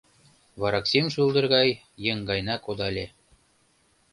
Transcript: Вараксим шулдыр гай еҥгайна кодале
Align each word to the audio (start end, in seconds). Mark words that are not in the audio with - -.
Вараксим 0.59 1.05
шулдыр 1.13 1.45
гай 1.55 1.69
еҥгайна 2.11 2.55
кодале 2.65 3.05